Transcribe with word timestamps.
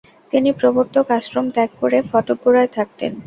তিনি 0.31 0.49
প্রবর্তক 0.59 1.05
আশ্রম 1.17 1.45
ত্যাগ 1.55 1.69
করে 1.81 1.97
ফটকগোড়ায় 2.09 2.71
থাকতেন। 2.77 3.11